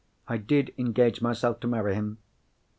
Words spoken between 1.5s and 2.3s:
to marry him."